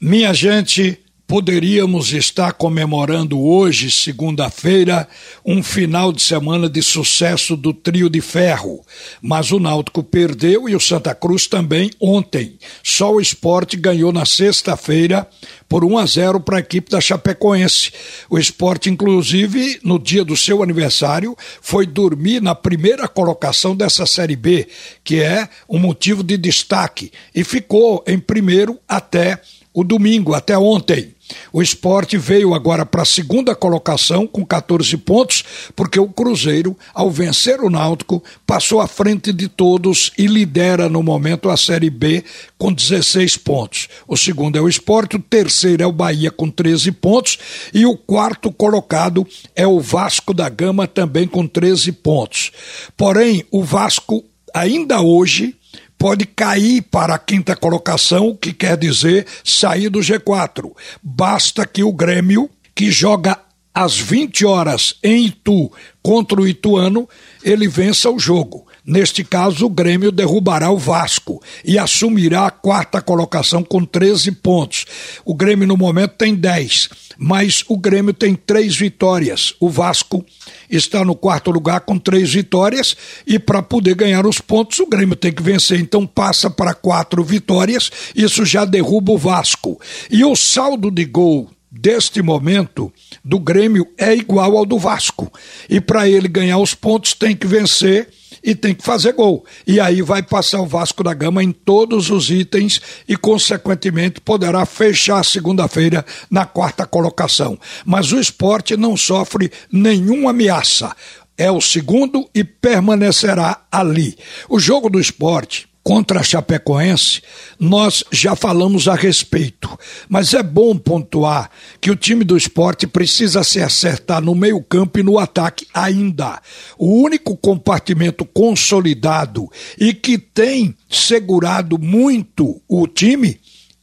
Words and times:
Minha 0.00 0.34
gente, 0.34 1.03
poderíamos 1.26 2.12
estar 2.12 2.52
comemorando 2.52 3.40
hoje, 3.40 3.90
segunda-feira, 3.90 5.08
um 5.44 5.62
final 5.62 6.12
de 6.12 6.22
semana 6.22 6.68
de 6.68 6.82
sucesso 6.82 7.56
do 7.56 7.72
trio 7.72 8.10
de 8.10 8.20
ferro, 8.20 8.84
mas 9.22 9.50
o 9.50 9.58
Náutico 9.58 10.02
perdeu 10.02 10.68
e 10.68 10.76
o 10.76 10.80
Santa 10.80 11.14
Cruz 11.14 11.46
também 11.46 11.90
ontem. 11.98 12.58
Só 12.82 13.14
o 13.14 13.20
esporte 13.20 13.76
ganhou 13.76 14.12
na 14.12 14.26
sexta-feira 14.26 15.26
por 15.68 15.84
1 15.84 15.98
a 15.98 16.06
0 16.06 16.40
para 16.40 16.58
a 16.58 16.60
equipe 16.60 16.90
da 16.90 17.00
Chapecoense. 17.00 17.90
O 18.28 18.38
esporte, 18.38 18.90
inclusive, 18.90 19.80
no 19.82 19.98
dia 19.98 20.24
do 20.24 20.36
seu 20.36 20.62
aniversário, 20.62 21.36
foi 21.62 21.86
dormir 21.86 22.42
na 22.42 22.54
primeira 22.54 23.08
colocação 23.08 23.74
dessa 23.74 24.04
Série 24.04 24.36
B, 24.36 24.68
que 25.02 25.20
é 25.20 25.48
um 25.68 25.78
motivo 25.78 26.22
de 26.22 26.36
destaque, 26.36 27.10
e 27.34 27.42
ficou 27.42 28.04
em 28.06 28.18
primeiro 28.18 28.78
até 28.86 29.40
o 29.74 29.82
domingo, 29.82 30.34
até 30.34 30.56
ontem. 30.56 31.12
O 31.52 31.60
esporte 31.60 32.16
veio 32.16 32.54
agora 32.54 32.86
para 32.86 33.02
a 33.02 33.06
segunda 33.06 33.56
colocação 33.56 34.26
com 34.26 34.44
14 34.44 34.96
pontos, 34.98 35.42
porque 35.74 35.98
o 35.98 36.06
Cruzeiro, 36.06 36.76
ao 36.94 37.10
vencer 37.10 37.60
o 37.60 37.70
Náutico, 37.70 38.22
passou 38.46 38.80
à 38.80 38.86
frente 38.86 39.32
de 39.32 39.48
todos 39.48 40.12
e 40.16 40.26
lidera 40.26 40.88
no 40.88 41.02
momento 41.02 41.48
a 41.48 41.56
Série 41.56 41.90
B 41.90 42.22
com 42.56 42.72
16 42.72 43.38
pontos. 43.38 43.88
O 44.06 44.16
segundo 44.16 44.56
é 44.56 44.60
o 44.60 44.68
esporte, 44.68 45.16
o 45.16 45.22
terceiro 45.22 45.82
é 45.82 45.86
o 45.86 45.92
Bahia 45.92 46.30
com 46.30 46.48
13 46.48 46.92
pontos 46.92 47.38
e 47.72 47.84
o 47.84 47.96
quarto 47.96 48.52
colocado 48.52 49.26
é 49.56 49.66
o 49.66 49.80
Vasco 49.80 50.32
da 50.32 50.48
Gama 50.48 50.86
também 50.86 51.26
com 51.26 51.46
13 51.46 51.90
pontos. 51.92 52.52
Porém, 52.96 53.44
o 53.50 53.64
Vasco 53.64 54.22
ainda 54.54 55.00
hoje 55.00 55.56
pode 56.04 56.26
cair 56.26 56.82
para 56.82 57.14
a 57.14 57.18
quinta 57.18 57.56
colocação, 57.56 58.28
o 58.28 58.36
que 58.36 58.52
quer 58.52 58.76
dizer 58.76 59.26
sair 59.42 59.88
do 59.88 60.00
G4. 60.00 60.70
Basta 61.02 61.66
que 61.66 61.82
o 61.82 61.94
Grêmio, 61.94 62.50
que 62.74 62.90
joga 62.90 63.40
às 63.72 63.96
20 63.96 64.44
horas 64.44 64.98
em 65.02 65.24
Itu 65.24 65.72
contra 66.02 66.38
o 66.38 66.46
Ituano, 66.46 67.08
ele 67.42 67.66
vença 67.66 68.10
o 68.10 68.18
jogo. 68.18 68.66
Neste 68.86 69.24
caso, 69.24 69.64
o 69.64 69.70
Grêmio 69.70 70.12
derrubará 70.12 70.70
o 70.70 70.76
Vasco 70.76 71.42
e 71.64 71.78
assumirá 71.78 72.46
a 72.46 72.50
quarta 72.50 73.00
colocação 73.00 73.62
com 73.62 73.82
13 73.82 74.30
pontos. 74.32 74.84
O 75.24 75.34
Grêmio, 75.34 75.66
no 75.66 75.74
momento, 75.74 76.16
tem 76.18 76.34
10, 76.34 76.90
mas 77.16 77.64
o 77.66 77.78
Grêmio 77.78 78.12
tem 78.12 78.34
três 78.34 78.76
vitórias. 78.76 79.54
O 79.58 79.70
Vasco 79.70 80.22
está 80.68 81.02
no 81.02 81.14
quarto 81.14 81.50
lugar 81.50 81.80
com 81.80 81.98
três 81.98 82.34
vitórias 82.34 82.94
e, 83.26 83.38
para 83.38 83.62
poder 83.62 83.94
ganhar 83.94 84.26
os 84.26 84.38
pontos, 84.38 84.78
o 84.80 84.86
Grêmio 84.86 85.16
tem 85.16 85.32
que 85.32 85.42
vencer. 85.42 85.80
Então, 85.80 86.06
passa 86.06 86.50
para 86.50 86.74
quatro 86.74 87.24
vitórias, 87.24 87.90
isso 88.14 88.44
já 88.44 88.66
derruba 88.66 89.12
o 89.12 89.18
Vasco. 89.18 89.80
E 90.10 90.22
o 90.26 90.36
saldo 90.36 90.90
de 90.90 91.06
gol 91.06 91.48
deste 91.70 92.20
momento 92.20 92.92
do 93.24 93.40
Grêmio 93.40 93.86
é 93.96 94.14
igual 94.14 94.58
ao 94.58 94.66
do 94.66 94.78
Vasco. 94.78 95.32
E 95.70 95.80
para 95.80 96.06
ele 96.06 96.28
ganhar 96.28 96.58
os 96.58 96.74
pontos, 96.74 97.14
tem 97.14 97.34
que 97.34 97.46
vencer 97.46 98.08
e 98.44 98.54
tem 98.54 98.74
que 98.74 98.84
fazer 98.84 99.14
gol. 99.14 99.44
E 99.66 99.80
aí 99.80 100.02
vai 100.02 100.22
passar 100.22 100.60
o 100.60 100.66
Vasco 100.66 101.02
da 101.02 101.14
Gama 101.14 101.42
em 101.42 101.50
todos 101.50 102.10
os 102.10 102.28
itens 102.28 102.80
e, 103.08 103.16
consequentemente, 103.16 104.20
poderá 104.20 104.66
fechar 104.66 105.24
segunda-feira 105.24 106.04
na 106.30 106.44
quarta 106.44 106.86
colocação. 106.86 107.58
Mas 107.86 108.12
o 108.12 108.20
esporte 108.20 108.76
não 108.76 108.96
sofre 108.96 109.50
nenhuma 109.72 110.30
ameaça. 110.30 110.94
É 111.36 111.50
o 111.50 111.60
segundo 111.60 112.28
e 112.34 112.44
permanecerá 112.44 113.62
ali. 113.72 114.16
O 114.48 114.60
jogo 114.60 114.90
do 114.90 115.00
esporte 115.00 115.66
contra 115.84 116.20
a 116.20 116.22
Chapecoense, 116.22 117.20
nós 117.60 118.02
já 118.10 118.34
falamos 118.34 118.88
a 118.88 118.94
respeito. 118.94 119.68
Mas 120.08 120.32
é 120.32 120.42
bom 120.42 120.76
pontuar 120.78 121.50
que 121.78 121.90
o 121.90 121.96
time 121.96 122.24
do 122.24 122.38
esporte 122.38 122.86
precisa 122.86 123.44
se 123.44 123.60
acertar 123.60 124.22
no 124.22 124.34
meio-campo 124.34 124.98
e 124.98 125.02
no 125.02 125.18
ataque 125.18 125.66
ainda. 125.74 126.40
O 126.78 127.02
único 127.02 127.36
compartimento 127.36 128.24
consolidado 128.24 129.46
e 129.78 129.92
que 129.92 130.16
tem 130.16 130.74
segurado 130.88 131.78
muito 131.78 132.62
o 132.66 132.88
time 132.88 133.38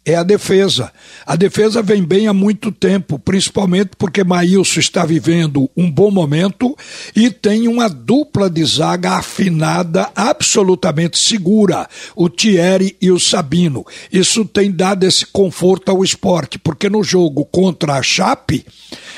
é 0.05 0.15
a 0.15 0.23
defesa. 0.23 0.91
A 1.25 1.35
defesa 1.35 1.81
vem 1.81 2.03
bem 2.03 2.27
há 2.27 2.33
muito 2.33 2.71
tempo, 2.71 3.19
principalmente 3.19 3.91
porque 3.97 4.23
Maílson 4.23 4.79
está 4.79 5.05
vivendo 5.05 5.69
um 5.77 5.89
bom 5.89 6.09
momento 6.09 6.75
e 7.15 7.29
tem 7.29 7.67
uma 7.67 7.87
dupla 7.87 8.49
de 8.49 8.63
zaga 8.65 9.11
afinada, 9.11 10.09
absolutamente 10.15 11.19
segura, 11.19 11.87
o 12.15 12.29
Thierry 12.29 12.95
e 12.99 13.11
o 13.11 13.19
Sabino. 13.19 13.85
Isso 14.11 14.43
tem 14.43 14.71
dado 14.71 15.03
esse 15.03 15.25
conforto 15.25 15.89
ao 15.89 16.03
esporte, 16.03 16.57
porque 16.57 16.89
no 16.89 17.03
jogo 17.03 17.45
contra 17.45 17.93
a 17.93 18.01
Chape, 18.01 18.65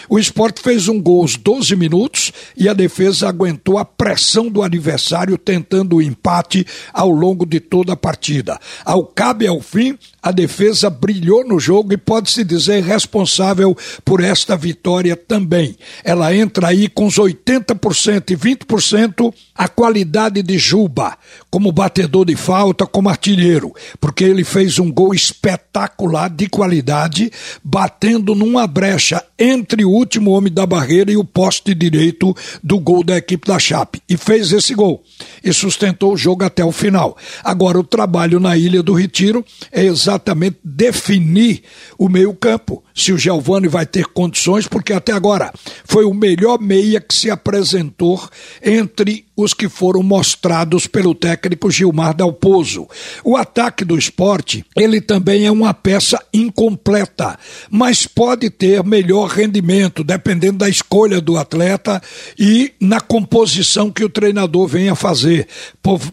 o 0.09 0.19
esporte 0.19 0.61
fez 0.61 0.89
um 0.89 1.01
gol 1.01 1.21
aos 1.21 1.37
12 1.37 1.75
minutos 1.77 2.31
e 2.57 2.67
a 2.67 2.73
defesa 2.73 3.29
aguentou 3.29 3.77
a 3.77 3.85
pressão 3.85 4.49
do 4.49 4.61
adversário 4.61 5.37
tentando 5.37 5.95
o 5.95 6.01
empate 6.01 6.67
ao 6.91 7.09
longo 7.09 7.45
de 7.45 7.59
toda 7.61 7.93
a 7.93 7.97
partida. 7.97 8.59
Ao 8.83 9.05
cabe 9.05 9.47
ao 9.47 9.61
fim, 9.61 9.97
a 10.21 10.31
defesa 10.31 10.72
brilhou 10.89 11.45
no 11.45 11.59
jogo 11.59 11.93
e 11.93 11.97
pode-se 11.97 12.43
dizer 12.43 12.83
responsável 12.83 13.77
por 14.03 14.21
esta 14.21 14.55
vitória 14.55 15.15
também. 15.15 15.75
Ela 16.03 16.35
entra 16.35 16.67
aí 16.67 16.87
com 16.87 17.05
os 17.05 17.15
80% 17.15 18.31
e 18.31 18.37
20% 18.37 19.33
a 19.55 19.67
qualidade 19.67 20.41
de 20.41 20.57
Juba, 20.57 21.17
como 21.49 21.71
batedor 21.71 22.25
de 22.25 22.35
falta, 22.35 22.85
como 22.85 23.09
artilheiro, 23.09 23.73
porque 23.99 24.23
ele 24.23 24.43
fez 24.43 24.79
um 24.79 24.91
gol 24.91 25.13
espetacular 25.13 26.29
de 26.29 26.47
qualidade, 26.47 27.31
batendo 27.63 28.33
numa 28.33 28.65
brecha 28.65 29.23
entre 29.43 29.83
o 29.83 29.89
último 29.89 30.31
homem 30.31 30.51
da 30.51 30.65
barreira 30.65 31.11
e 31.11 31.17
o 31.17 31.23
poste 31.25 31.75
direito 31.75 32.33
do 32.63 32.79
gol 32.79 33.03
da 33.03 33.17
equipe 33.17 33.45
da 33.45 33.59
Chape. 33.59 34.01
E 34.07 34.15
fez 34.15 34.53
esse 34.53 34.73
gol 34.73 35.03
e 35.43 35.51
sustentou 35.51 36.13
o 36.13 36.17
jogo 36.17 36.45
até 36.45 36.63
o 36.63 36.71
final. 36.71 37.17
Agora, 37.43 37.77
o 37.77 37.83
trabalho 37.83 38.39
na 38.39 38.55
Ilha 38.55 38.81
do 38.81 38.93
Retiro 38.93 39.43
é 39.69 39.83
exatamente 39.83 40.57
definir 40.63 41.63
o 41.97 42.07
meio-campo. 42.07 42.81
Se 42.93 43.11
o 43.11 43.17
Giovani 43.17 43.67
vai 43.67 43.85
ter 43.85 44.05
condições, 44.05 44.67
porque 44.67 44.93
até 44.93 45.11
agora 45.11 45.51
foi 45.85 46.05
o 46.05 46.13
melhor 46.13 46.59
meia 46.59 47.01
que 47.01 47.13
se 47.13 47.29
apresentou 47.29 48.21
entre 48.61 49.25
os 49.35 49.53
que 49.53 49.67
foram 49.67 50.03
mostrados 50.03 50.85
pelo 50.85 51.15
técnico 51.15 51.71
Gilmar 51.71 52.15
Dalpozo. 52.15 52.87
O 53.23 53.35
ataque 53.35 53.83
do 53.83 53.97
esporte, 53.97 54.63
ele 54.75 55.01
também 55.01 55.45
é 55.45 55.51
uma 55.51 55.73
peça 55.73 56.23
incompleta, 56.31 57.37
mas 57.69 58.05
pode 58.05 58.49
ter 58.49 58.83
melhor 58.83 59.27
rendimento, 59.29 60.03
dependendo 60.03 60.59
da 60.59 60.69
escolha 60.69 61.19
do 61.19 61.37
atleta 61.37 62.01
e 62.37 62.73
na 62.79 63.01
composição 63.01 63.89
que 63.89 64.03
o 64.03 64.09
treinador 64.09 64.67
venha 64.67 64.93
fazer. 64.93 65.47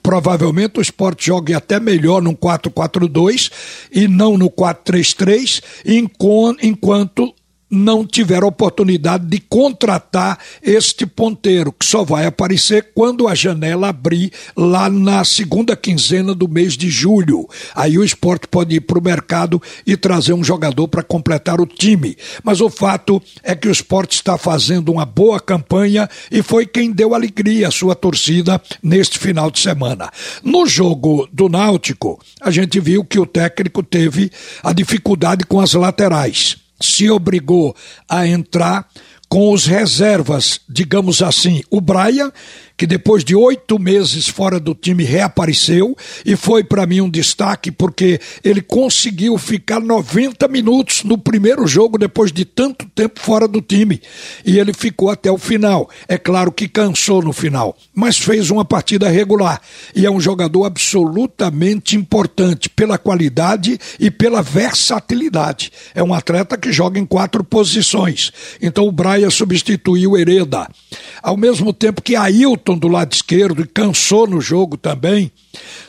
Provavelmente 0.03 0.79
o 0.79 0.83
esporte 0.83 1.27
jogue 1.27 1.53
até 1.53 1.79
melhor 1.79 2.23
no 2.23 2.35
4-4-2 2.35 3.51
e 3.93 4.09
não 4.09 4.39
no 4.39 4.51
4-3-3, 4.51 5.63
enquanto 6.71 7.35
não 7.71 8.05
tiver 8.05 8.43
oportunidade 8.43 9.27
de 9.27 9.39
contratar 9.39 10.39
este 10.63 11.07
ponteiro, 11.07 11.73
que 11.73 11.87
só 11.87 12.03
vai 12.03 12.27
aparecer 12.27 12.91
quando 12.95 13.29
a 13.29 13.35
janela 13.35 13.89
abrir 13.89 14.33
lá 14.57 14.91
na 14.91 15.25
segunda 15.25 15.77
quinzena 15.77 16.35
do 16.35 16.49
mês 16.49 16.77
de 16.77 16.91
julho. 16.91 17.49
Aí 17.75 17.97
o 17.97 18.05
esporte 18.05 18.49
pode 18.49 18.75
ir 18.75 18.81
para 18.81 18.99
o 18.99 19.03
mercado 19.03 19.63
e 19.87 19.97
trazer 19.97 20.33
um 20.33 20.43
jogador 20.43 20.89
para 20.89 21.03
completar 21.03 21.61
o 21.61 21.67
time. 21.67 22.17
Mas 22.43 22.61
o 22.61 22.69
fato 22.69 23.23
é 23.43 23.55
que 23.55 23.69
o 23.69 23.73
esporte 23.73 24.15
está 24.15 24.37
fazendo 24.37 24.91
uma 24.91 25.07
boa 25.07 25.39
campanha 25.39 26.09
e 26.31 26.43
foi 26.43 26.67
quem 26.67 26.91
deu 26.91 27.15
alegria 27.15 27.69
à 27.69 27.71
sua 27.71 27.95
torcida 27.95 28.61
neste 28.83 29.19
final 29.19 29.51
de 29.51 29.61
semana. 29.61 30.11
No 30.43 30.67
jogo 30.67 31.29
do 31.33 31.49
Náutico, 31.49 32.21
a 32.41 32.51
gente 32.51 32.81
viu 32.81 33.05
que 33.05 33.19
o 33.19 33.27
técnico 33.27 33.83
teve 33.83 34.31
a 34.63 34.73
dificuldade 34.73 35.45
com 35.45 35.61
as 35.61 35.75
laterais 35.75 36.57
se 36.81 37.11
obrigou 37.11 37.75
a 38.09 38.27
entrar 38.27 38.89
com 39.29 39.53
os 39.53 39.65
reservas, 39.65 40.61
digamos 40.69 41.23
assim, 41.23 41.63
o 41.71 41.81
Braia 41.81 42.33
que 42.81 42.87
depois 42.87 43.23
de 43.23 43.37
oito 43.37 43.79
meses 43.79 44.27
fora 44.27 44.59
do 44.59 44.75
time 44.75 45.05
reapareceu 45.05 45.95
e 46.25 46.35
foi 46.35 46.65
para 46.65 46.87
mim 46.87 47.03
um 47.03 47.11
destaque 47.11 47.71
porque 47.71 48.19
ele 48.43 48.63
conseguiu 48.63 49.37
ficar 49.37 49.81
90 49.81 50.49
minutos 50.49 51.05
no 51.05 51.19
primeiro 51.19 51.67
jogo 51.67 51.99
depois 51.99 52.33
de 52.33 52.47
tanto 52.47 52.87
tempo 52.95 53.21
fora 53.21 53.47
do 53.47 53.61
time 53.61 54.01
e 54.47 54.59
ele 54.59 54.73
ficou 54.73 55.11
até 55.11 55.31
o 55.31 55.37
final. 55.37 55.91
É 56.09 56.17
claro 56.17 56.51
que 56.51 56.67
cansou 56.67 57.21
no 57.21 57.35
final, 57.35 57.77
mas 57.95 58.17
fez 58.17 58.51
uma 58.51 58.65
partida 58.65 59.11
regular 59.11 59.61
e 59.95 60.07
é 60.07 60.11
um 60.11 60.19
jogador 60.19 60.65
absolutamente 60.65 61.97
importante 61.97 62.71
pela 62.71 62.97
qualidade 62.97 63.79
e 63.99 64.11
pela 64.11 64.41
versatilidade. 64.41 65.71
É 65.95 66.03
um 66.03 66.15
atleta 66.15 66.57
que 66.57 66.73
joga 66.73 66.99
em 66.99 67.05
quatro 67.05 67.45
posições. 67.45 68.33
Então 68.63 68.89
o 68.89 68.93
Braia 68.93 69.29
substituiu 69.29 70.17
Hereda. 70.17 70.67
Ao 71.23 71.37
mesmo 71.37 71.75
tempo 71.75 72.01
que 72.01 72.17
Ailton 72.17 72.70
Everton 72.71 72.79
do 72.79 72.89
lado 72.89 73.13
esquerdo 73.13 73.63
e 73.63 73.67
cansou 73.67 74.27
no 74.27 74.41
jogo 74.41 74.77
também, 74.77 75.31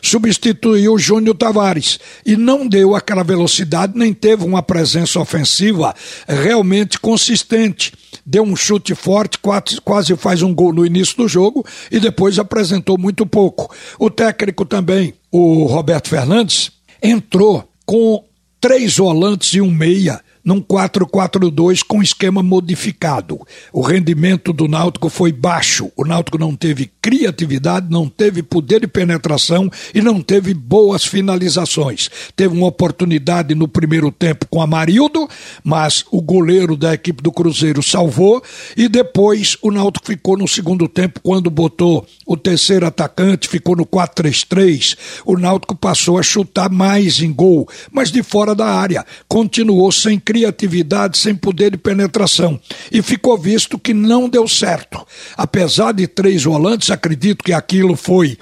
substituiu 0.01 0.93
o 0.93 0.99
Júnior 0.99 1.35
Tavares 1.35 1.99
e 2.25 2.35
não 2.35 2.67
deu 2.67 2.95
aquela 2.95 3.23
velocidade, 3.23 3.93
nem 3.95 4.13
teve 4.13 4.43
uma 4.43 4.63
presença 4.63 5.19
ofensiva 5.19 5.93
realmente 6.27 6.99
consistente. 6.99 7.93
Deu 8.25 8.43
um 8.43 8.55
chute 8.55 8.95
forte, 8.95 9.39
quase, 9.83 10.15
faz 10.15 10.41
um 10.41 10.53
gol 10.53 10.73
no 10.73 10.85
início 10.85 11.17
do 11.17 11.27
jogo 11.27 11.65
e 11.91 11.99
depois 11.99 12.39
apresentou 12.39 12.97
muito 12.97 13.25
pouco. 13.25 13.73
O 13.99 14.09
técnico 14.09 14.65
também, 14.65 15.13
o 15.31 15.65
Roberto 15.65 16.09
Fernandes, 16.09 16.71
entrou 17.01 17.67
com 17.85 18.23
três 18.59 18.97
volantes 18.97 19.53
e 19.53 19.61
um 19.61 19.71
meia 19.71 20.21
num 20.43 20.61
4-4-2 20.61 21.83
com 21.87 22.01
esquema 22.01 22.41
modificado. 22.41 23.39
O 23.71 23.81
rendimento 23.81 24.51
do 24.53 24.67
Náutico 24.67 25.09
foi 25.09 25.31
baixo. 25.31 25.91
O 25.95 26.05
Náutico 26.05 26.37
não 26.37 26.55
teve 26.55 26.91
criatividade, 27.01 27.87
não 27.89 28.07
teve 28.07 28.43
poder 28.43 28.81
de 28.81 28.87
penetração 28.87 29.69
e 29.93 30.01
não 30.01 30.21
teve 30.21 30.53
boas 30.53 31.05
finalizações. 31.05 32.09
Teve 32.35 32.55
uma 32.55 32.67
oportunidade 32.67 33.55
no 33.55 33.67
primeiro 33.67 34.11
tempo 34.11 34.45
com 34.49 34.61
Amarildo, 34.61 35.27
mas 35.63 36.05
o 36.11 36.21
goleiro 36.21 36.75
da 36.75 36.93
equipe 36.93 37.21
do 37.21 37.31
Cruzeiro 37.31 37.81
salvou 37.83 38.41
e 38.75 38.87
depois 38.87 39.57
o 39.61 39.71
Náutico 39.71 40.05
ficou 40.07 40.37
no 40.37 40.47
segundo 40.47 40.87
tempo 40.87 41.19
quando 41.21 41.49
botou 41.49 42.05
o 42.25 42.37
terceiro 42.37 42.85
atacante, 42.85 43.47
ficou 43.47 43.75
no 43.75 43.85
4-3-3. 43.85 44.97
O 45.25 45.37
Náutico 45.37 45.75
passou 45.75 46.17
a 46.17 46.23
chutar 46.23 46.69
mais 46.69 47.21
em 47.21 47.31
gol, 47.31 47.67
mas 47.91 48.11
de 48.11 48.23
fora 48.23 48.55
da 48.55 48.67
área. 48.67 49.05
Continuou 49.27 49.91
sem 49.91 50.19
criatividade, 50.31 51.17
sem 51.17 51.35
poder 51.35 51.71
de 51.71 51.77
penetração. 51.77 52.57
E 52.89 53.01
ficou 53.01 53.37
visto 53.37 53.77
que 53.77 53.93
não 53.93 54.29
deu 54.29 54.47
certo. 54.47 55.05
Apesar 55.35 55.91
de 55.91 56.07
três 56.07 56.45
volantes, 56.45 56.89
acredito 56.89 57.43
que 57.43 57.51
aquilo 57.51 57.97
foi 57.97 58.37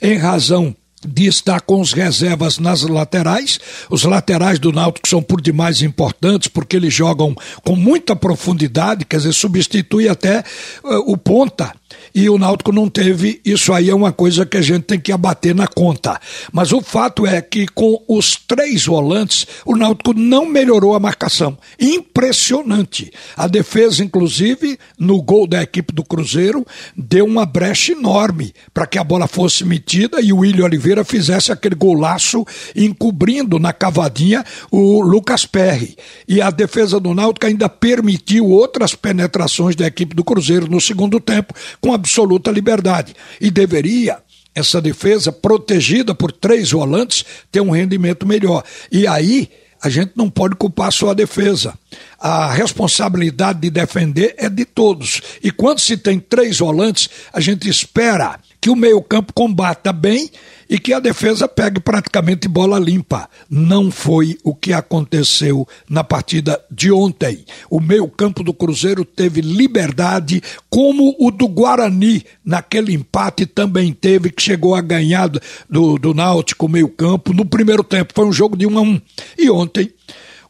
em 0.00 0.16
razão 0.16 0.72
de 1.04 1.26
estar 1.26 1.60
com 1.62 1.80
os 1.80 1.92
reservas 1.92 2.60
nas 2.60 2.82
laterais. 2.82 3.58
Os 3.90 4.04
laterais 4.04 4.60
do 4.60 4.70
Náutico 4.70 5.08
são 5.08 5.20
por 5.20 5.40
demais 5.40 5.82
importantes 5.82 6.46
porque 6.46 6.76
eles 6.76 6.94
jogam 6.94 7.34
com 7.64 7.74
muita 7.74 8.14
profundidade, 8.14 9.04
quer 9.04 9.16
dizer, 9.16 9.32
substitui 9.32 10.08
até 10.08 10.44
uh, 10.84 11.12
o 11.12 11.16
ponta 11.16 11.72
e 12.14 12.28
o 12.28 12.38
Náutico 12.38 12.72
não 12.72 12.88
teve. 12.88 13.40
Isso 13.44 13.72
aí 13.72 13.90
é 13.90 13.94
uma 13.94 14.12
coisa 14.12 14.44
que 14.44 14.56
a 14.56 14.62
gente 14.62 14.84
tem 14.84 15.00
que 15.00 15.12
abater 15.12 15.54
na 15.54 15.66
conta. 15.66 16.20
Mas 16.52 16.72
o 16.72 16.80
fato 16.80 17.26
é 17.26 17.40
que 17.40 17.66
com 17.66 18.02
os 18.06 18.36
três 18.36 18.86
volantes, 18.86 19.46
o 19.64 19.76
Náutico 19.76 20.12
não 20.12 20.46
melhorou 20.46 20.94
a 20.94 21.00
marcação. 21.00 21.56
Impressionante. 21.80 23.10
A 23.36 23.46
defesa, 23.46 24.04
inclusive, 24.04 24.78
no 24.98 25.22
gol 25.22 25.46
da 25.46 25.62
equipe 25.62 25.92
do 25.92 26.04
Cruzeiro, 26.04 26.66
deu 26.96 27.24
uma 27.24 27.46
brecha 27.46 27.92
enorme 27.92 28.52
para 28.74 28.86
que 28.86 28.98
a 28.98 29.04
bola 29.04 29.26
fosse 29.26 29.64
metida 29.64 30.20
e 30.20 30.32
o 30.32 30.38
William 30.38 30.64
Oliveira 30.64 31.04
fizesse 31.04 31.52
aquele 31.52 31.74
golaço 31.74 32.44
encobrindo 32.76 33.58
na 33.58 33.72
cavadinha 33.72 34.44
o 34.70 35.00
Lucas 35.00 35.46
Perry. 35.46 35.96
E 36.28 36.40
a 36.40 36.50
defesa 36.50 37.00
do 37.00 37.14
Náutico 37.14 37.46
ainda 37.46 37.68
permitiu 37.68 38.48
outras 38.48 38.94
penetrações 38.94 39.74
da 39.76 39.86
equipe 39.86 40.14
do 40.14 40.24
Cruzeiro 40.24 40.68
no 40.68 40.80
segundo 40.80 41.18
tempo, 41.20 41.54
com 41.80 41.92
absoluta 42.02 42.50
liberdade. 42.50 43.14
E 43.40 43.50
deveria 43.50 44.18
essa 44.54 44.82
defesa, 44.82 45.32
protegida 45.32 46.14
por 46.14 46.30
três 46.30 46.72
volantes, 46.72 47.24
ter 47.50 47.60
um 47.60 47.70
rendimento 47.70 48.26
melhor. 48.26 48.62
E 48.90 49.06
aí 49.06 49.48
a 49.80 49.88
gente 49.88 50.12
não 50.14 50.28
pode 50.28 50.56
culpar 50.56 50.92
só 50.92 51.10
a 51.10 51.14
defesa. 51.14 51.74
A 52.18 52.52
responsabilidade 52.52 53.60
de 53.60 53.70
defender 53.70 54.34
é 54.36 54.48
de 54.48 54.64
todos. 54.64 55.20
E 55.42 55.50
quando 55.50 55.80
se 55.80 55.96
tem 55.96 56.20
três 56.20 56.58
volantes, 56.58 57.08
a 57.32 57.40
gente 57.40 57.68
espera 57.68 58.38
que 58.62 58.70
o 58.70 58.76
meio-campo 58.76 59.32
combata 59.32 59.92
bem 59.92 60.30
e 60.70 60.78
que 60.78 60.92
a 60.92 61.00
defesa 61.00 61.48
pegue 61.48 61.80
praticamente 61.80 62.46
bola 62.46 62.78
limpa. 62.78 63.28
Não 63.50 63.90
foi 63.90 64.38
o 64.44 64.54
que 64.54 64.72
aconteceu 64.72 65.66
na 65.90 66.04
partida 66.04 66.62
de 66.70 66.92
ontem. 66.92 67.44
O 67.68 67.80
meio-campo 67.80 68.44
do 68.44 68.54
Cruzeiro 68.54 69.04
teve 69.04 69.40
liberdade, 69.40 70.40
como 70.70 71.16
o 71.18 71.32
do 71.32 71.48
Guarani 71.48 72.24
naquele 72.44 72.94
empate 72.94 73.46
também 73.46 73.92
teve, 73.92 74.30
que 74.30 74.40
chegou 74.40 74.76
a 74.76 74.80
ganhar 74.80 75.28
do, 75.68 75.98
do 75.98 76.14
Náutico 76.14 76.68
meio-campo 76.68 77.32
no 77.32 77.44
primeiro 77.44 77.82
tempo. 77.82 78.12
Foi 78.14 78.26
um 78.26 78.32
jogo 78.32 78.56
de 78.56 78.64
1 78.64 78.78
a 78.78 78.82
1. 78.82 79.00
E 79.38 79.50
ontem 79.50 79.92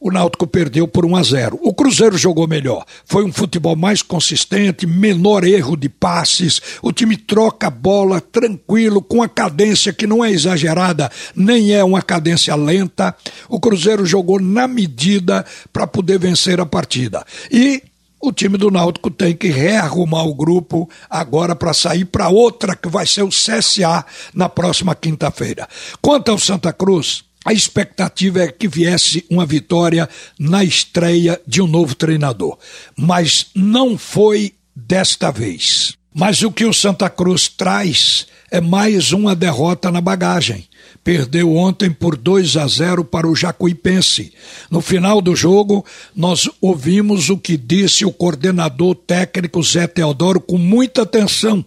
o 0.03 0.11
Náutico 0.11 0.49
perdeu 0.49 0.89
por 0.89 1.07
1 1.07 1.17
a 1.17 1.23
0. 1.23 1.61
O 1.63 1.73
Cruzeiro 1.73 2.19
jogou 2.19 2.49
melhor. 2.49 2.85
Foi 3.05 3.25
um 3.25 3.33
futebol 3.33 3.77
mais 3.77 4.03
consistente, 4.03 4.85
menor 4.85 5.45
erro 5.45 5.77
de 5.77 5.89
passes. 5.89 6.61
O 6.83 6.93
time 6.93 7.17
troca 7.17 7.69
a 7.69 7.71
bola 7.71 8.21
tranquilo, 8.21 9.01
com 9.01 9.23
a 9.23 9.29
cadência 9.29 9.93
que 9.93 10.05
não 10.05 10.25
é 10.25 10.33
exagerada, 10.33 11.09
nem 11.37 11.73
é 11.73 11.85
uma 11.85 12.03
cadência 12.03 12.57
lenta. 12.57 13.15
O 13.49 13.61
Cruzeiro 13.61 14.05
jogou 14.05 14.41
na 14.41 14.67
medida 14.67 15.47
para 15.73 15.87
poder 15.87 16.19
vencer 16.19 16.61
a 16.61 16.67
partida. 16.67 17.25
E 17.49 17.81
o 18.21 18.33
time 18.33 18.59
do 18.59 18.73
Náutico 18.73 19.09
tem 19.09 19.37
que 19.37 19.49
rearrumar 19.49 20.27
o 20.27 20.35
grupo 20.35 20.91
agora 21.09 21.55
para 21.55 21.73
sair 21.73 22.07
para 22.07 22.29
outra 22.29 22.75
que 22.75 22.89
vai 22.89 23.07
ser 23.07 23.23
o 23.23 23.29
CSA 23.29 24.05
na 24.35 24.49
próxima 24.49 24.97
quinta-feira. 24.97 25.69
Quanto 26.01 26.33
ao 26.33 26.39
Santa 26.39 26.73
Cruz, 26.73 27.25
a 27.45 27.53
expectativa 27.53 28.41
é 28.43 28.53
que 28.53 28.69
viesse 28.69 29.25
uma 29.29 29.45
vitória 29.45 30.09
na 30.39 30.63
estreia 30.63 31.41
de 31.47 31.61
um 31.61 31.67
novo 31.67 31.95
treinador, 31.95 32.57
mas 32.97 33.47
não 33.55 33.99
foi 33.99 34.55
desta 34.75 35.31
vez. 35.31 35.95
Mas 36.15 36.43
o 36.43 36.53
que 36.53 36.65
o 36.65 36.73
Santa 36.73 37.09
Cruz 37.09 37.49
traz 37.49 38.27
é 38.51 38.61
mais 38.61 39.13
uma 39.13 39.35
derrota 39.35 39.91
na 39.91 40.01
bagagem. 40.01 40.69
Perdeu 41.03 41.57
ontem 41.57 41.91
por 41.91 42.17
2 42.17 42.57
a 42.59 42.67
0 42.67 43.05
para 43.05 43.27
o 43.27 43.35
Jacuipense. 43.35 44.33
No 44.71 44.81
final 44.81 45.21
do 45.21 45.35
jogo, 45.35 45.85
nós 46.15 46.49
ouvimos 46.61 47.29
o 47.29 47.39
que 47.39 47.57
disse 47.57 48.05
o 48.05 48.13
coordenador 48.13 48.95
técnico 48.95 49.63
Zé 49.63 49.87
Teodoro 49.87 50.41
com 50.41 50.59
muita 50.59 51.03
atenção. 51.03 51.65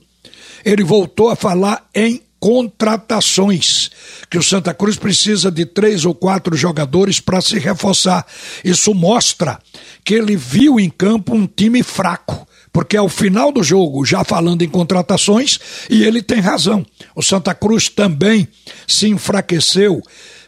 Ele 0.63 0.83
voltou 0.83 1.29
a 1.29 1.35
falar 1.35 1.89
em 1.93 2.21
contratações, 2.45 3.89
que 4.29 4.37
o 4.37 4.43
Santa 4.43 4.71
Cruz 4.71 4.97
precisa 4.97 5.49
de 5.49 5.65
três 5.65 6.05
ou 6.05 6.13
quatro 6.13 6.55
jogadores 6.55 7.19
para 7.19 7.41
se 7.41 7.57
reforçar. 7.57 8.23
Isso 8.63 8.93
mostra 8.93 9.57
que 10.03 10.13
ele 10.13 10.35
viu 10.35 10.79
em 10.79 10.87
campo 10.87 11.33
um 11.33 11.47
time 11.47 11.81
fraco, 11.81 12.47
porque 12.71 12.95
ao 12.95 13.09
final 13.09 13.51
do 13.51 13.63
jogo, 13.63 14.05
já 14.05 14.23
falando 14.23 14.61
em 14.61 14.69
contratações, 14.69 15.59
e 15.89 16.03
ele 16.03 16.21
tem 16.21 16.39
razão. 16.39 16.85
O 17.15 17.23
Santa 17.23 17.55
Cruz 17.55 17.89
também 17.89 18.47
se 18.87 19.07
enfraqueceu, 19.07 19.99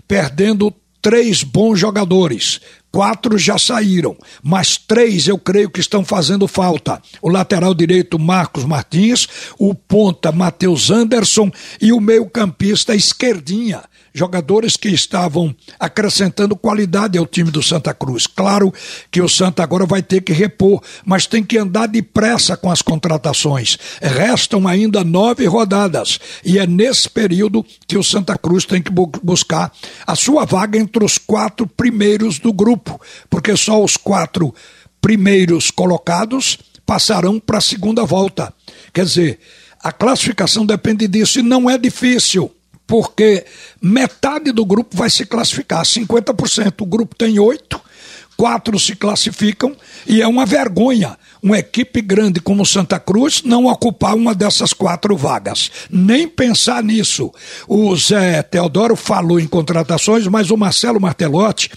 perdendo 0.08 0.72
três 1.02 1.42
bons 1.42 1.80
jogadores. 1.80 2.62
Quatro 2.98 3.38
já 3.38 3.60
saíram, 3.60 4.18
mas 4.42 4.76
três 4.76 5.28
eu 5.28 5.38
creio 5.38 5.70
que 5.70 5.80
estão 5.80 6.04
fazendo 6.04 6.48
falta. 6.48 7.00
O 7.22 7.30
lateral 7.30 7.76
direito 7.76 8.18
Marcos 8.18 8.66
Martins, 8.66 9.28
o 9.60 9.76
ponta 9.76 10.32
Matheus 10.32 10.90
Anderson 10.90 11.52
e 11.80 11.94
o 11.94 12.02
meio-campista 12.02 12.96
Esquerdinha 12.96 13.84
jogadores 14.18 14.76
que 14.76 14.90
estavam 14.90 15.56
acrescentando 15.80 16.56
qualidade 16.56 17.18
ao 17.18 17.26
time 17.26 17.52
do 17.52 17.62
Santa 17.62 17.94
Cruz. 17.94 18.26
Claro 18.26 18.74
que 19.12 19.22
o 19.22 19.30
Santa 19.30 19.64
agora 19.64 19.86
vai 19.86 20.02
ter 20.02 20.22
que 20.22 20.34
repor, 20.34 20.82
mas 21.06 21.26
tem 21.26 21.44
que 21.44 21.58
andar 21.58 21.88
depressa 21.88 22.58
com 22.58 22.72
as 22.72 22.82
contratações. 22.82 23.78
Restam 24.02 24.68
ainda 24.68 25.04
nove 25.04 25.46
rodadas 25.46 26.20
e 26.44 26.58
é 26.58 26.66
nesse 26.66 27.10
período 27.10 27.66
que 27.88 27.98
o 27.98 28.04
Santa 28.04 28.38
Cruz 28.38 28.66
tem 28.66 28.82
que 28.82 28.92
bu 28.92 29.08
buscar 29.24 29.72
a 30.06 30.16
sua 30.16 30.46
vaga 30.46 30.78
entre 30.78 31.04
os 31.04 31.18
quatro 31.18 31.68
primeiros 31.68 32.40
do 32.40 32.52
grupo, 32.52 33.00
porque 33.30 33.56
só 33.56 33.84
os 33.84 33.96
quatro 33.96 34.54
primeiros 35.00 35.72
colocados 35.72 36.58
passarão 36.86 37.40
para 37.40 37.60
a 37.60 37.62
segunda 37.62 38.04
volta. 38.06 38.54
Quer 38.94 39.06
dizer, 39.06 39.40
a 39.82 39.92
classificação 39.92 40.66
depende 40.66 41.08
disso 41.08 41.40
e 41.40 41.44
não 41.44 41.70
é 41.70 41.78
difícil 41.78 42.52
porque 42.88 43.46
metade 43.82 44.52
do 44.52 44.66
grupo 44.66 44.96
vai 44.96 45.10
se 45.10 45.26
classificar, 45.26 45.84
50%. 45.84 46.82
O 46.82 46.86
grupo 46.86 47.16
tem 47.16 47.38
oito, 47.38 47.80
quatro 48.38 48.80
se 48.80 48.96
classificam 48.96 49.76
e 50.08 50.22
é 50.22 50.28
uma 50.28 50.46
vergonha 50.46 51.18
uma 51.42 51.60
equipe 51.60 52.02
grande 52.02 52.40
como 52.40 52.66
Santa 52.66 53.00
Cruz 53.00 53.44
não 53.44 53.66
ocupar 53.66 54.16
uma 54.16 54.34
dessas 54.34 54.74
quatro 54.74 55.16
vagas. 55.16 55.72
Nem 55.90 56.28
pensar 56.28 56.84
nisso. 56.84 57.32
O 57.68 57.96
Zé 57.96 58.42
Teodoro 58.44 58.96
falou 58.96 59.40
em 59.40 59.48
contratações, 59.48 60.28
mas 60.28 60.52
o 60.52 60.58
Marcelo 60.58 61.00
Martelotti, 61.00 61.72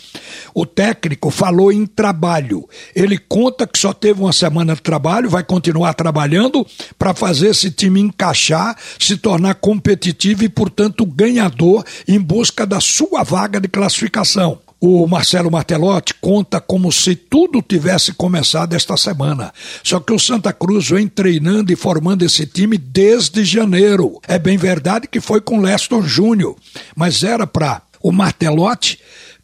o 0.55 0.67
técnico, 0.67 1.31
falou 1.31 1.73
em 1.73 1.87
trabalho. 1.87 2.69
Ele 2.95 3.19
conta 3.19 3.67
que 3.67 3.79
só 3.79 3.93
teve 3.93 4.21
uma 4.21 4.33
semana 4.33 4.75
de 4.75 4.83
trabalho, 4.83 5.31
vai 5.31 5.45
continuar 5.45 5.95
trabalhando 5.95 6.67
para 6.99 7.15
fazer 7.15 7.49
esse 7.49 7.71
time 7.71 8.01
encaixar, 8.01 8.77
se 8.99 9.17
tornar 9.17 9.55
competitivo 9.55 10.45
e, 10.45 10.49
portanto, 10.49 11.07
ganhador 11.07 11.85
em 12.07 12.21
busca 12.21 12.67
da 12.67 12.81
sua 12.81 13.23
vaga 13.23 13.61
de 13.61 13.69
classificação 13.69 14.59
o 14.81 15.07
Marcelo 15.07 15.51
Martelotti 15.51 16.15
conta 16.15 16.59
como 16.59 16.91
se 16.91 17.15
tudo 17.15 17.61
tivesse 17.61 18.15
começado 18.15 18.73
esta 18.73 18.97
semana. 18.97 19.53
Só 19.85 20.01
que 20.01 20.13
o 20.13 20.19
Santa 20.19 20.53
Cruz 20.55 20.89
vem 20.89 21.07
treinando 21.07 21.71
e 21.71 21.77
formando 21.77 22.25
esse 22.25 22.47
time 22.47 22.79
desde 22.79 23.45
janeiro. 23.45 24.19
É 24.27 24.39
bem 24.39 24.57
verdade 24.57 25.07
que 25.07 25.21
foi 25.21 25.41
com 25.41 25.61
Leston 25.61 26.01
Júnior, 26.01 26.57
mas 26.97 27.23
era 27.23 27.47
para 27.47 27.83
o 28.03 28.11
Martelotti 28.11 28.99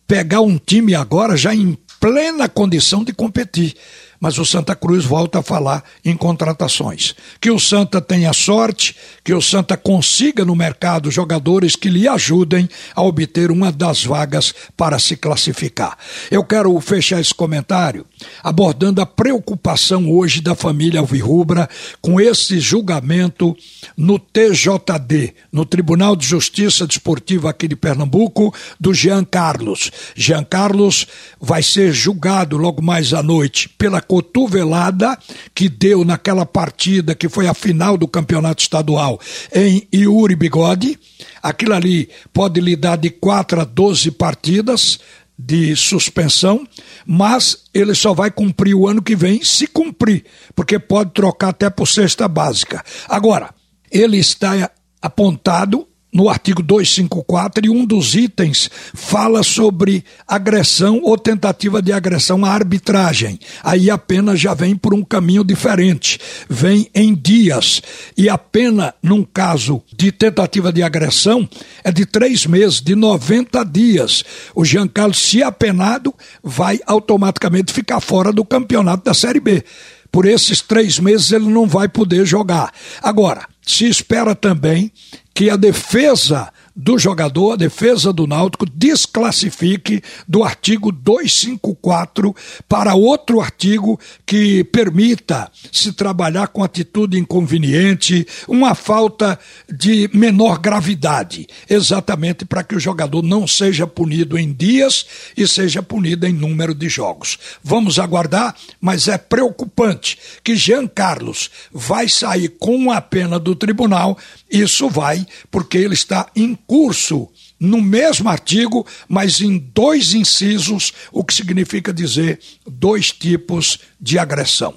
pegar 0.06 0.40
um 0.40 0.58
time 0.58 0.94
agora 0.94 1.36
já 1.36 1.54
em 1.54 1.76
plena 2.00 2.48
condição 2.48 3.02
de 3.02 3.12
competir 3.12 3.74
mas 4.20 4.38
o 4.38 4.44
Santa 4.44 4.74
Cruz 4.74 5.04
volta 5.04 5.38
a 5.38 5.42
falar 5.42 5.82
em 6.04 6.16
contratações. 6.16 7.14
Que 7.40 7.50
o 7.50 7.58
Santa 7.58 8.00
tenha 8.00 8.32
sorte, 8.32 8.96
que 9.24 9.34
o 9.34 9.40
Santa 9.40 9.76
consiga 9.76 10.44
no 10.44 10.56
mercado 10.56 11.10
jogadores 11.10 11.76
que 11.76 11.88
lhe 11.88 12.08
ajudem 12.08 12.68
a 12.94 13.02
obter 13.02 13.50
uma 13.50 13.70
das 13.70 14.04
vagas 14.04 14.54
para 14.76 14.98
se 14.98 15.16
classificar. 15.16 15.96
Eu 16.30 16.44
quero 16.44 16.78
fechar 16.80 17.20
esse 17.20 17.34
comentário 17.34 18.06
abordando 18.42 19.00
a 19.00 19.06
preocupação 19.06 20.10
hoje 20.10 20.40
da 20.40 20.54
família 20.54 21.00
Alvirrubra 21.00 21.68
com 22.00 22.20
esse 22.20 22.58
julgamento 22.60 23.56
no 23.96 24.18
TJD, 24.18 25.34
no 25.52 25.64
Tribunal 25.64 26.16
de 26.16 26.26
Justiça 26.26 26.86
Desportiva 26.86 27.50
aqui 27.50 27.68
de 27.68 27.76
Pernambuco, 27.76 28.54
do 28.78 28.94
Jean 28.94 29.24
Carlos. 29.24 29.90
Jean 30.14 30.44
Carlos 30.44 31.06
vai 31.40 31.62
ser 31.62 31.92
julgado 31.92 32.56
logo 32.56 32.82
mais 32.82 33.12
à 33.12 33.22
noite 33.22 33.68
pela 33.68 34.00
cotovelada 34.06 35.18
que 35.54 35.68
deu 35.68 36.04
naquela 36.04 36.46
partida 36.46 37.14
que 37.14 37.28
foi 37.28 37.46
a 37.46 37.54
final 37.54 37.96
do 37.96 38.08
campeonato 38.08 38.62
estadual 38.62 39.20
em 39.54 39.86
Iuri 39.92 40.36
Bigode. 40.36 40.98
Aquilo 41.42 41.74
ali 41.74 42.08
pode 42.32 42.60
lhe 42.60 42.76
dar 42.76 42.96
de 42.96 43.10
4 43.10 43.60
a 43.60 43.64
12 43.64 44.10
partidas 44.12 44.98
de 45.38 45.76
suspensão, 45.76 46.66
mas 47.04 47.64
ele 47.74 47.94
só 47.94 48.14
vai 48.14 48.30
cumprir 48.30 48.74
o 48.74 48.88
ano 48.88 49.02
que 49.02 49.14
vem 49.14 49.42
se 49.44 49.66
cumprir, 49.66 50.24
porque 50.54 50.78
pode 50.78 51.10
trocar 51.12 51.50
até 51.50 51.68
por 51.68 51.86
cesta 51.86 52.26
básica. 52.26 52.82
Agora, 53.06 53.54
ele 53.90 54.16
está 54.16 54.70
apontado 55.02 55.86
no 56.16 56.30
artigo 56.30 56.62
254 56.62 57.66
e 57.66 57.68
um 57.68 57.84
dos 57.84 58.14
itens 58.14 58.70
fala 58.94 59.42
sobre 59.42 60.02
agressão 60.26 61.02
ou 61.02 61.18
tentativa 61.18 61.82
de 61.82 61.92
agressão 61.92 62.42
à 62.42 62.52
arbitragem. 62.52 63.38
Aí 63.62 63.90
a 63.90 63.98
pena 63.98 64.34
já 64.34 64.54
vem 64.54 64.74
por 64.74 64.94
um 64.94 65.04
caminho 65.04 65.44
diferente, 65.44 66.18
vem 66.48 66.88
em 66.94 67.14
dias. 67.14 67.82
E 68.16 68.30
a 68.30 68.38
pena, 68.38 68.94
num 69.02 69.22
caso 69.22 69.82
de 69.94 70.10
tentativa 70.10 70.72
de 70.72 70.82
agressão, 70.82 71.46
é 71.84 71.92
de 71.92 72.06
três 72.06 72.46
meses, 72.46 72.80
de 72.80 72.94
90 72.94 73.62
dias. 73.64 74.24
O 74.54 74.64
Jean 74.64 74.88
Carlos, 74.88 75.18
se 75.18 75.42
apenado, 75.42 76.14
vai 76.42 76.80
automaticamente 76.86 77.74
ficar 77.74 78.00
fora 78.00 78.32
do 78.32 78.42
campeonato 78.42 79.04
da 79.04 79.12
Série 79.12 79.40
B. 79.40 79.62
Por 80.10 80.24
esses 80.24 80.62
três 80.62 80.98
meses 80.98 81.30
ele 81.30 81.46
não 81.46 81.66
vai 81.66 81.88
poder 81.88 82.24
jogar. 82.24 82.72
Agora, 83.02 83.46
se 83.60 83.86
espera 83.86 84.34
também 84.34 84.90
que 85.36 85.50
a 85.50 85.56
defesa 85.56 86.50
do 86.76 86.98
jogador, 86.98 87.52
a 87.52 87.56
defesa 87.56 88.12
do 88.12 88.26
Náutico, 88.26 88.68
desclassifique 88.68 90.02
do 90.28 90.44
artigo 90.44 90.92
254 90.92 92.36
para 92.68 92.94
outro 92.94 93.40
artigo 93.40 93.98
que 94.26 94.62
permita 94.64 95.50
se 95.72 95.94
trabalhar 95.94 96.48
com 96.48 96.62
atitude 96.62 97.18
inconveniente, 97.18 98.26
uma 98.46 98.74
falta 98.74 99.38
de 99.72 100.10
menor 100.12 100.58
gravidade, 100.58 101.46
exatamente 101.68 102.44
para 102.44 102.62
que 102.62 102.76
o 102.76 102.80
jogador 102.80 103.22
não 103.22 103.46
seja 103.46 103.86
punido 103.86 104.36
em 104.36 104.52
dias 104.52 105.06
e 105.34 105.48
seja 105.48 105.82
punido 105.82 106.26
em 106.26 106.32
número 106.32 106.74
de 106.74 106.90
jogos. 106.90 107.38
Vamos 107.64 107.98
aguardar, 107.98 108.54
mas 108.78 109.08
é 109.08 109.16
preocupante 109.16 110.18
que 110.44 110.54
Jean 110.54 110.86
Carlos 110.86 111.50
vai 111.72 112.06
sair 112.08 112.50
com 112.50 112.90
a 112.90 113.00
pena 113.00 113.38
do 113.38 113.54
tribunal, 113.54 114.18
isso 114.50 114.90
vai 114.90 115.26
porque 115.50 115.78
ele 115.78 115.94
está 115.94 116.26
em 116.36 116.54
curso 116.66 117.28
no 117.58 117.80
mesmo 117.80 118.28
artigo, 118.28 118.86
mas 119.08 119.40
em 119.40 119.58
dois 119.58 120.14
incisos, 120.14 120.92
o 121.12 121.24
que 121.24 121.34
significa 121.34 121.92
dizer 121.92 122.40
dois 122.66 123.10
tipos 123.10 123.78
de 124.00 124.18
agressão. 124.18 124.74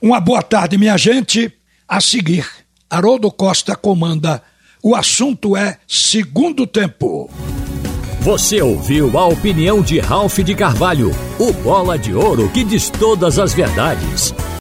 Uma 0.00 0.20
boa 0.20 0.42
tarde, 0.42 0.78
minha 0.78 0.96
gente. 0.96 1.52
A 1.86 2.00
seguir, 2.00 2.46
Haroldo 2.90 3.30
Costa 3.30 3.76
comanda. 3.76 4.42
O 4.82 4.96
assunto 4.96 5.56
é 5.56 5.78
segundo 5.86 6.66
tempo. 6.66 7.30
Você 8.20 8.62
ouviu 8.62 9.18
a 9.18 9.26
opinião 9.26 9.82
de 9.82 9.98
Ralph 9.98 10.38
de 10.38 10.54
Carvalho, 10.54 11.10
o 11.38 11.52
bola 11.52 11.98
de 11.98 12.14
ouro 12.14 12.48
que 12.50 12.64
diz 12.64 12.88
todas 12.88 13.38
as 13.38 13.52
verdades. 13.52 14.32